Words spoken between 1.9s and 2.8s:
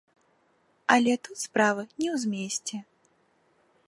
не ў змесце.